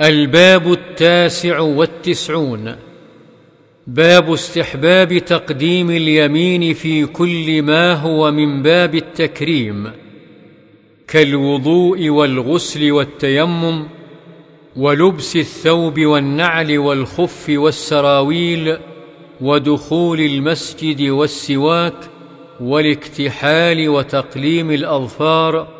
[0.00, 2.76] الباب التاسع والتسعون.
[3.86, 9.90] باب استحباب تقديم اليمين في كل ما هو من باب التكريم.
[11.08, 13.86] كالوضوء والغسل والتيمم
[14.76, 18.76] ولبس الثوب والنعل والخف والسراويل
[19.40, 21.94] ودخول المسجد والسواك
[22.60, 25.79] والاكتحال وتقليم الأظفار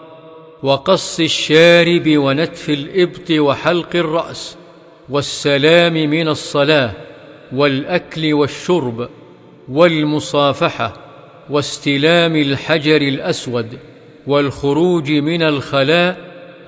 [0.63, 4.57] وقص الشارب ونتف الإبط وحلق الرأس
[5.09, 6.93] والسلام من الصلاة
[7.53, 9.09] والأكل والشرب
[9.69, 10.93] والمصافحة
[11.51, 13.79] واستلام الحجر الأسود
[14.27, 16.17] والخروج من الخلاء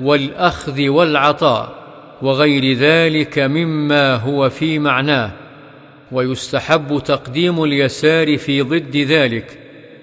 [0.00, 1.82] والأخذ والعطاء
[2.22, 5.30] وغير ذلك مما هو في معناه
[6.12, 9.58] ويستحب تقديم اليسار في ضد ذلك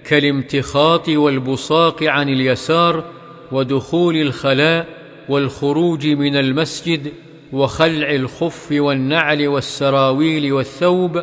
[0.05, 3.03] كالامتخاط والبصاق عن اليسار
[3.51, 4.85] ودخول الخلاء
[5.29, 7.11] والخروج من المسجد
[7.53, 11.21] وخلع الخف والنعل والسراويل والثوب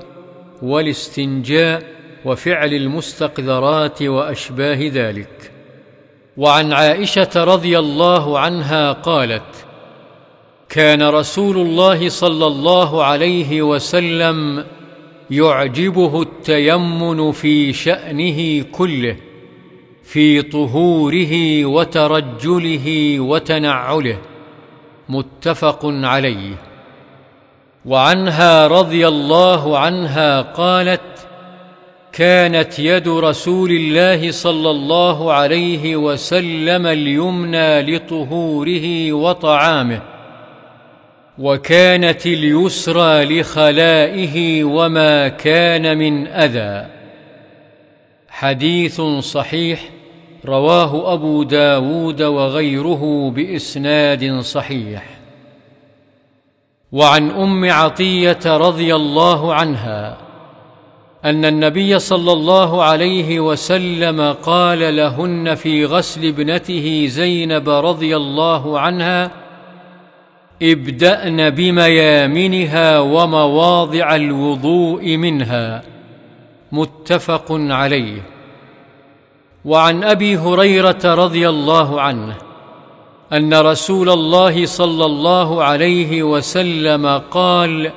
[0.63, 1.83] والاستنجاء
[2.25, 5.51] وفعل المستقذرات وأشباه ذلك.
[6.37, 9.67] وعن عائشة رضي الله عنها قالت
[10.69, 14.65] كان رسول الله صلى الله عليه وسلم
[15.31, 19.17] يعجبه التيمن في شأنه كله
[20.07, 24.19] في طهوره وترجله وتنعله
[25.09, 26.55] متفق عليه.
[27.85, 31.01] وعنها رضي الله عنها قالت
[32.13, 40.03] كانت يد رسول الله صلى الله عليه وسلم اليمنى لطهوره وطعامه
[41.39, 46.87] وكانت اليسرى لخلائه وما كان من أذى.
[48.29, 49.96] حديث صحيح
[50.49, 55.05] رواه أبو داود وغيره بإسناد صحيح.
[56.93, 60.17] وعن أم عطية رضي الله عنها
[61.25, 69.31] أن النبي صلى الله عليه وسلم قال لهن في غسل ابنته زينب رضي الله عنها
[70.63, 75.83] ابدأن بميامنها ومواضع الوضوء منها.
[76.73, 78.36] متفق عليه.
[79.67, 82.35] وعن أبي هريرة رضي الله عنه
[83.33, 87.91] أن رسول الله صلى الله عليه وسلم قال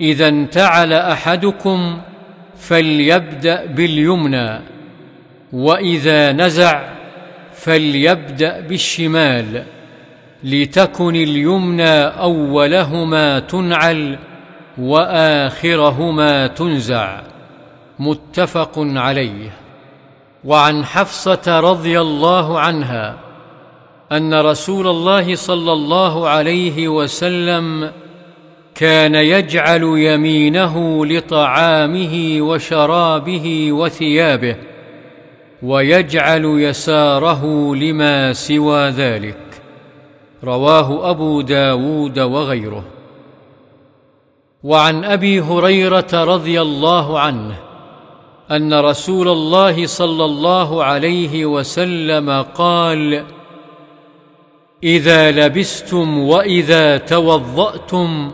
[0.00, 2.00] إذا انتعل أحدكم
[2.56, 4.60] فليبدأ باليمنى
[5.52, 6.82] وإذا نزع
[7.54, 9.64] فليبدأ بالشمال
[10.44, 14.18] لتكن اليمنى أولهما تنعل
[14.78, 17.20] وآخرهما تنزع.
[17.98, 19.61] متفق عليه.
[20.44, 23.18] وعن حفصة رضي الله عنها
[24.12, 27.90] أن رسول الله صلى الله عليه وسلم
[28.74, 34.56] كان يجعل يمينه لطعامه وشرابه وثيابه
[35.62, 39.38] ويجعل يساره لما سوى ذلك.
[40.44, 42.84] رواه أبو داود وغيره.
[44.62, 47.71] وعن أبي هريرة رضي الله عنه
[48.52, 53.24] أن رسول الله صلى الله عليه وسلم قال
[54.84, 58.30] إذا لبستم وإذا توضأتم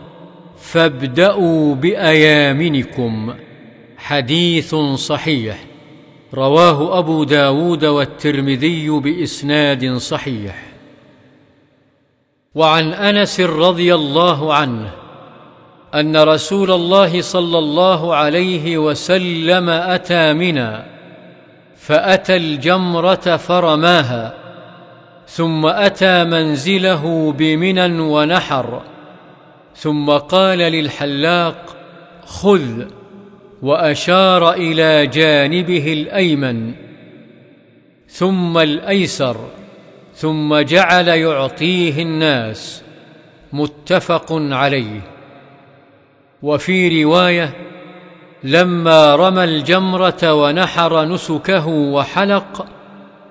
[0.61, 3.33] فابدأوا بأيامنكم.
[3.97, 5.65] حديث صحيح.
[6.33, 10.63] رواه أبو داود والترمذي بإسناد صحيح.
[12.55, 14.91] وعن أنس رضي الله عنه
[15.95, 20.83] أن رسول الله صلى الله عليه وسلم أتى منى
[21.77, 24.33] فأتى الجمرة فرماها
[25.27, 28.81] ثم أتى منزله بمنى ونحر
[29.75, 31.75] ثم قال للحلاق
[32.25, 32.85] خذ
[33.61, 36.73] وأشار إلى جانبه الأيمن
[38.07, 39.37] ثم الأيسر
[40.15, 42.83] ثم جعل يعطيه الناس
[43.53, 45.18] متفق عليه.
[46.43, 47.53] وفي رواية
[48.43, 52.65] لما رمى الجمرة ونحر نسكه وحلق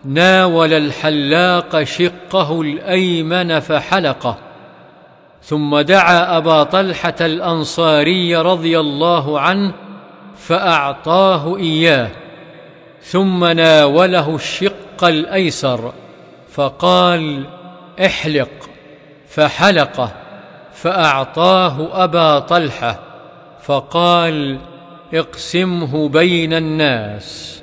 [0.04, 4.38] ناول الحلاق شقه الأيمن فحلقه
[5.42, 9.72] ثم دعا أبا طلحة الأنصاري رضي الله عنه
[10.38, 12.08] فأعطاه إياه.
[13.02, 15.92] ثم ناوله الشق الأيسر
[16.50, 17.44] فقال
[18.04, 18.48] احلق
[19.28, 20.12] فحلقه.
[20.82, 23.00] فأعطاه أبا طلحة
[23.62, 24.58] فقال
[25.14, 27.62] اقسمه بين الناس.